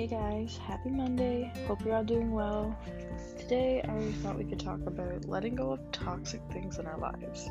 [0.00, 1.52] Hey guys, happy Monday.
[1.66, 2.74] Hope you're all doing well.
[3.38, 7.50] Today, I thought we could talk about letting go of toxic things in our lives.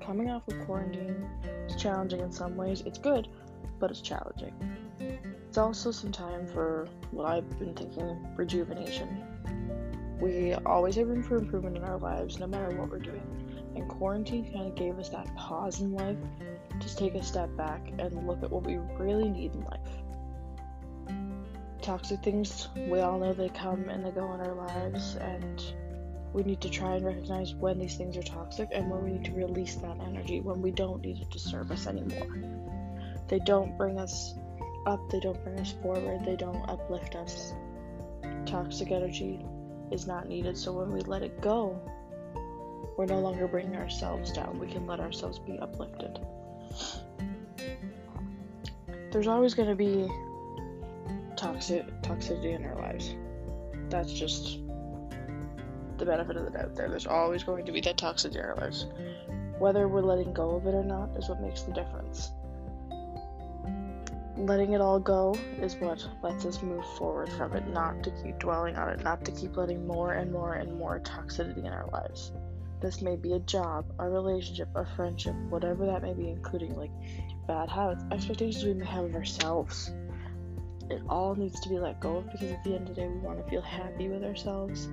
[0.00, 1.28] Coming off of quarantine
[1.66, 2.82] is challenging in some ways.
[2.86, 3.26] It's good,
[3.80, 4.54] but it's challenging.
[5.00, 9.24] It's also some time for what I've been thinking rejuvenation.
[10.20, 13.26] We always have room for improvement in our lives, no matter what we're doing.
[13.74, 16.18] And quarantine kind of gave us that pause in life
[16.78, 20.01] to take a step back and look at what we really need in life
[21.82, 25.62] toxic things, we all know they come and they go in our lives, and
[26.32, 29.24] we need to try and recognize when these things are toxic and when we need
[29.24, 32.26] to release that energy, when we don't need it to serve us anymore.
[33.28, 34.34] They don't bring us
[34.86, 37.52] up, they don't bring us forward, they don't uplift us.
[38.46, 39.44] Toxic energy
[39.90, 41.80] is not needed, so when we let it go,
[42.96, 44.58] we're no longer bringing ourselves down.
[44.58, 46.18] We can let ourselves be uplifted.
[49.10, 50.08] There's always going to be
[51.42, 53.16] toxic toxicity in our lives.
[53.90, 54.60] That's just
[55.98, 56.88] the benefit of the doubt there.
[56.88, 58.86] There's always going to be that toxicity in our lives.
[59.58, 62.30] Whether we're letting go of it or not is what makes the difference.
[64.36, 68.38] Letting it all go is what lets us move forward from it, not to keep
[68.38, 71.88] dwelling on it, not to keep letting more and more and more toxicity in our
[71.92, 72.30] lives.
[72.80, 76.90] This may be a job, a relationship, a friendship, whatever that may be, including like
[77.48, 79.92] bad habits, expectations we may have of ourselves
[80.92, 83.08] it all needs to be let go of because at the end of the day,
[83.08, 84.88] we want to feel happy with ourselves,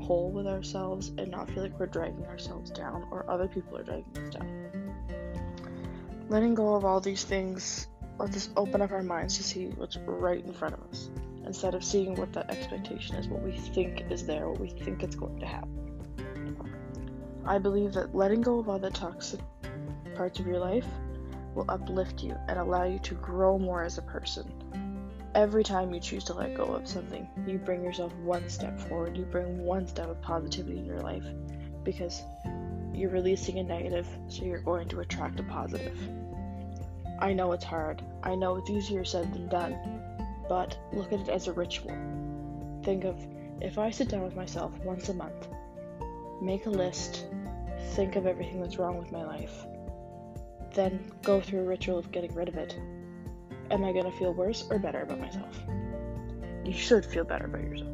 [0.00, 3.84] whole with ourselves, and not feel like we're dragging ourselves down or other people are
[3.84, 5.04] dragging us down.
[6.28, 7.86] Letting go of all these things
[8.18, 11.10] lets us open up our minds to see what's right in front of us
[11.46, 15.02] instead of seeing what the expectation is, what we think is there, what we think
[15.02, 16.56] it's going to happen.
[17.44, 19.40] I believe that letting go of all the toxic
[20.16, 20.86] parts of your life
[21.54, 24.50] will uplift you and allow you to grow more as a person
[25.34, 29.16] every time you choose to let go of something, you bring yourself one step forward.
[29.16, 31.24] You bring one step of positivity in your life
[31.82, 32.22] because
[32.92, 35.98] you're releasing a negative, so you're going to attract a positive.
[37.18, 38.02] I know it's hard.
[38.22, 39.76] I know it's easier said than done,
[40.48, 41.96] but look at it as a ritual.
[42.84, 43.16] Think of
[43.60, 45.48] if I sit down with myself once a month,
[46.40, 47.26] make a list,
[47.92, 49.66] think of everything that's wrong with my life,
[50.74, 52.76] then go through a ritual of getting rid of it
[53.70, 55.58] am I going to feel worse or better about myself?
[56.64, 57.88] You should feel better about yourself.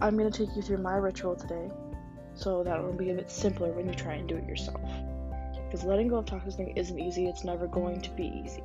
[0.00, 1.70] I'm going to take you through my ritual today
[2.34, 4.80] so that will be a bit simpler when you try and do it yourself.
[5.66, 8.62] Because letting go of toxic things isn't easy, it's never going to be easy.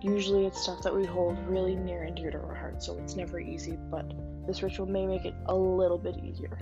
[0.00, 3.16] Usually it's stuff that we hold really near and dear to our hearts, so it's
[3.16, 4.12] never easy, but
[4.46, 6.58] this ritual may make it a little bit easier.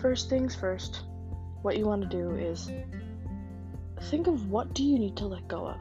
[0.00, 1.02] First things first,
[1.62, 2.72] what you want to do is
[4.10, 5.80] Think of what do you need to let go of?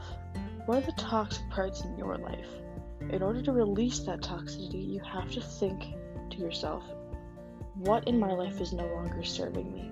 [0.65, 2.47] What are the toxic parts in your life?
[3.09, 5.95] In order to release that toxicity, you have to think
[6.29, 6.83] to yourself,
[7.75, 9.91] what in my life is no longer serving me?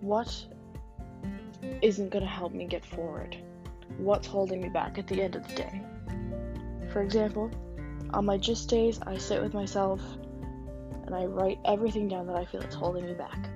[0.00, 0.46] What
[1.80, 3.36] isn't going to help me get forward?
[3.96, 5.82] What's holding me back at the end of the day?
[6.92, 7.50] For example,
[8.12, 10.02] on my just days, I sit with myself
[11.06, 13.48] and I write everything down that I feel is holding me back.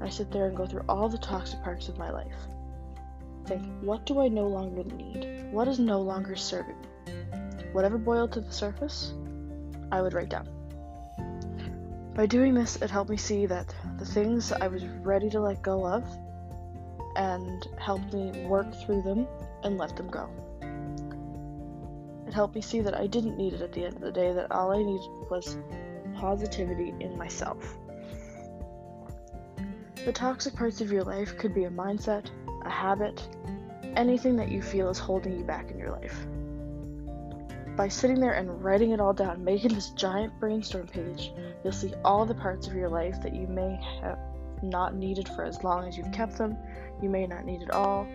[0.00, 2.48] I sit there and go through all the toxic parts of my life
[3.46, 5.52] think, what do I no longer need?
[5.52, 7.12] What is no longer serving me?
[7.72, 9.12] Whatever boiled to the surface,
[9.92, 10.48] I would write down.
[12.14, 15.62] By doing this, it helped me see that the things I was ready to let
[15.62, 16.04] go of
[17.16, 19.26] and helped me work through them
[19.62, 20.28] and let them go.
[22.26, 24.32] It helped me see that I didn't need it at the end of the day,
[24.32, 25.56] that all I needed was
[26.14, 27.76] positivity in myself.
[30.04, 32.30] The toxic parts of your life could be a mindset,
[32.64, 33.26] a habit,
[33.96, 36.26] anything that you feel is holding you back in your life.
[37.76, 41.32] By sitting there and writing it all down, making this giant brainstorm page,
[41.62, 44.18] you'll see all the parts of your life that you may have
[44.62, 46.56] not needed for as long as you've kept them.
[47.02, 48.06] You may not need it all.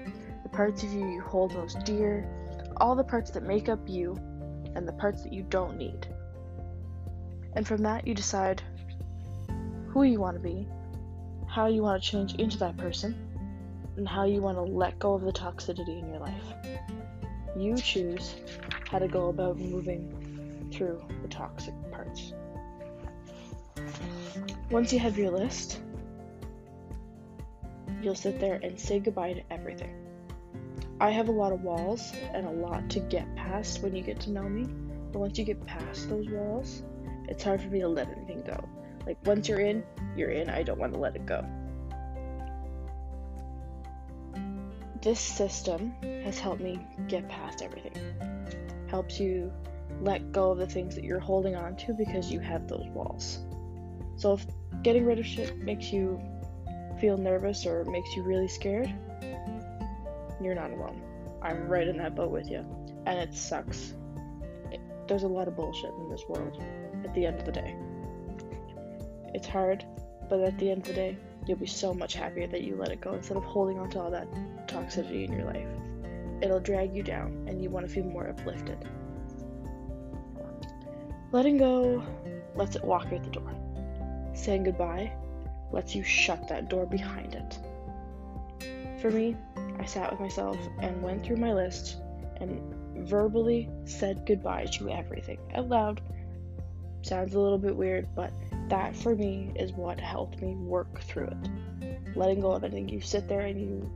[0.44, 2.28] The parts of you you hold most dear,
[2.78, 4.18] all the parts that make up you,
[4.76, 6.08] and the parts that you don't need.
[7.54, 8.62] And from that, you decide
[9.90, 10.68] who you want to be,
[11.48, 13.29] how you want to change into that person,
[14.00, 16.54] and how you want to let go of the toxicity in your life.
[17.58, 18.36] You choose
[18.90, 22.32] how to go about moving through the toxic parts.
[24.72, 25.82] Once you have your list,
[28.02, 29.94] you'll sit there and say goodbye to everything.
[31.02, 34.22] I have a lot of walls and a lot to get past when you get
[34.22, 34.66] to know me,
[35.12, 36.84] but once you get past those walls,
[37.28, 38.64] it's hard for me to let anything go.
[39.06, 39.84] Like once you're in,
[40.16, 40.50] you're in.
[40.50, 41.46] I don't want to let it go.
[45.02, 45.94] This system
[46.24, 47.94] has helped me get past everything.
[48.88, 49.52] Helps you
[50.02, 53.40] let go of the things that you're holding on to because you have those walls.
[54.18, 54.46] So if
[54.84, 56.22] getting rid of shit makes you
[57.00, 58.94] feel nervous or makes you really scared,
[60.42, 61.02] you're not alone.
[61.42, 62.66] I'm right in that boat with you.
[63.06, 63.94] And it sucks.
[64.72, 66.62] It, there's a lot of bullshit in this world
[67.06, 67.76] at the end of the day.
[69.34, 69.86] It's hard,
[70.30, 71.18] but at the end of the day,
[71.48, 74.02] you'll be so much happier that you let it go instead of holding on to
[74.02, 74.28] all that
[74.70, 75.68] toxicity in your life.
[76.42, 78.78] It'll drag you down and you want to feel more uplifted.
[81.32, 82.04] Letting go
[82.56, 83.52] lets it walk out the door.
[84.34, 85.12] Saying goodbye
[85.72, 87.60] lets you shut that door behind it.
[89.02, 89.36] For me,
[89.80, 91.98] I sat with myself and went through my list
[92.38, 92.62] and
[93.08, 96.02] verbally said goodbye to everything out loud.
[97.02, 98.32] Sounds a little bit weird, but
[98.68, 102.16] that for me is what helped me work through it.
[102.16, 102.90] Letting go of anything.
[102.90, 103.90] You sit there and you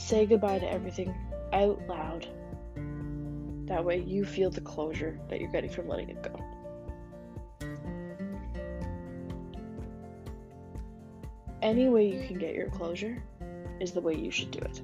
[0.00, 1.14] say goodbye to everything
[1.52, 2.26] out loud.
[3.66, 6.40] That way you feel the closure that you're getting from letting it go.
[11.62, 13.22] Any way you can get your closure
[13.80, 14.80] is the way you should do it.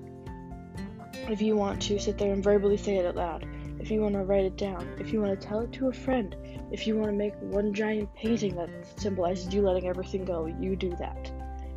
[1.31, 3.47] If you want to sit there and verbally say it out loud,
[3.81, 5.93] if you want to write it down, if you want to tell it to a
[5.93, 6.37] friend,
[6.71, 10.77] if you want to make one giant painting that symbolizes you letting everything go, you
[10.77, 11.33] do that.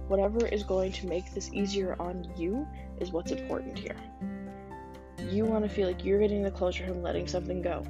[0.10, 2.68] Whatever is going to make this easier on you
[3.00, 3.96] is what's important here.
[5.30, 7.86] You want to feel like you're getting the closure from letting something go.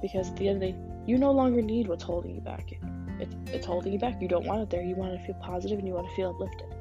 [0.00, 2.72] Because at the end of the day, you no longer need what's holding you back.
[3.20, 4.22] It's, it's holding you back.
[4.22, 4.82] You don't want it there.
[4.82, 6.74] You want to feel positive and you want to feel uplifted.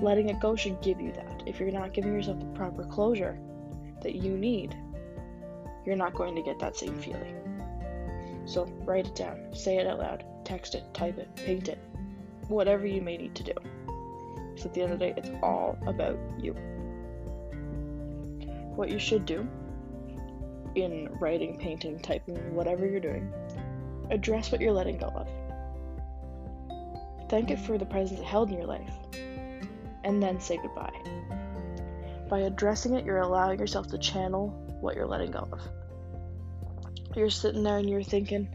[0.00, 1.44] Letting it go should give you that.
[1.46, 3.38] If you're not giving yourself the proper closure
[4.02, 4.76] that you need,
[5.86, 7.36] you're not going to get that same feeling.
[8.46, 11.78] So write it down, say it out loud, text it, type it, paint it,
[12.48, 13.52] whatever you may need to do.
[14.56, 16.52] So at the end of the day, it's all about you.
[18.74, 19.46] What you should do
[20.74, 23.32] in writing, painting, typing, whatever you're doing,
[24.10, 25.28] address what you're letting go of.
[27.28, 28.92] Thank it for the presence it held in your life,
[30.04, 30.92] and then say goodbye.
[32.28, 34.48] By addressing it, you're allowing yourself to channel
[34.80, 35.60] what you're letting go of.
[37.16, 38.48] You're sitting there and you're thinking,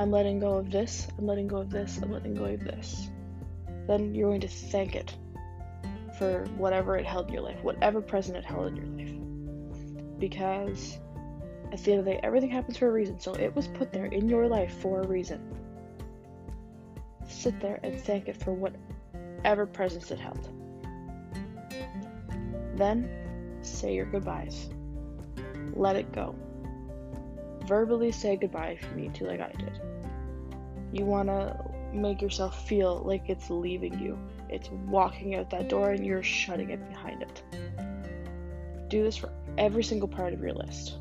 [0.00, 3.10] I'm letting go of this, I'm letting go of this, I'm letting go of this.
[3.86, 5.14] Then you're going to thank it
[6.16, 10.18] for whatever it held in your life, whatever present it held in your life.
[10.18, 10.98] Because
[11.70, 13.20] at the end of the day, everything happens for a reason.
[13.20, 15.54] So it was put there in your life for a reason.
[17.28, 20.48] Sit there and thank it for whatever presence it held.
[22.74, 23.06] Then
[23.60, 24.70] say your goodbyes.
[25.74, 26.34] Let it go.
[27.66, 29.78] Verbally say goodbye if you need to, like I did.
[30.92, 31.56] You want to
[31.92, 34.18] make yourself feel like it's leaving you.
[34.48, 37.42] It's walking out that door and you're shutting it behind it.
[38.88, 40.98] Do this for every single part of your list.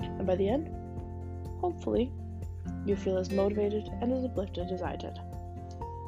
[0.00, 0.70] And by the end,
[1.60, 2.12] hopefully,
[2.84, 5.18] you feel as motivated and as uplifted as I did.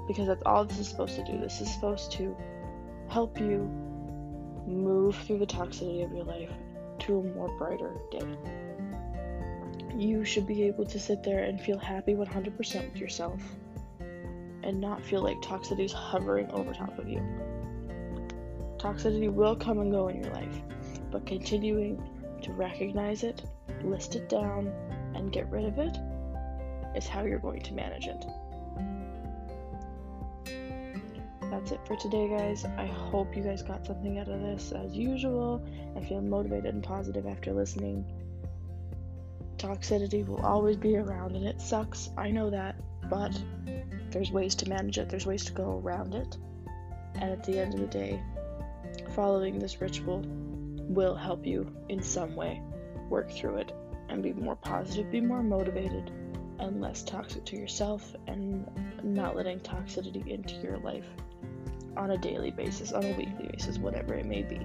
[0.06, 1.38] Because that's all this is supposed to do.
[1.38, 2.36] This is supposed to
[3.08, 3.68] help you
[4.66, 6.50] move through the toxicity of your life
[7.00, 8.67] to a more brighter day.
[9.96, 13.40] You should be able to sit there and feel happy 100% with yourself
[14.62, 17.22] and not feel like toxicity is hovering over top of you.
[18.78, 20.62] Toxicity will come and go in your life,
[21.10, 22.00] but continuing
[22.42, 23.42] to recognize it,
[23.82, 24.72] list it down,
[25.14, 25.96] and get rid of it
[26.94, 28.24] is how you're going to manage it.
[31.50, 32.64] That's it for today, guys.
[32.76, 35.64] I hope you guys got something out of this as usual
[35.96, 38.04] and feel motivated and positive after listening.
[39.58, 42.10] Toxicity will always be around and it sucks.
[42.16, 42.76] I know that,
[43.10, 43.38] but
[44.10, 46.36] there's ways to manage it, there's ways to go around it.
[47.16, 48.22] And at the end of the day,
[49.14, 50.24] following this ritual
[50.88, 52.62] will help you in some way
[53.08, 53.72] work through it
[54.08, 56.10] and be more positive, be more motivated,
[56.58, 58.66] and less toxic to yourself, and
[59.02, 61.06] not letting toxicity into your life
[61.96, 64.60] on a daily basis, on a weekly basis, whatever it may be.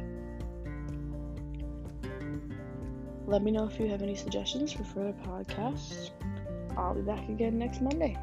[3.26, 6.12] Let me know if you have any suggestions for further podcasts.
[6.78, 8.18] I'll be back again next Monday.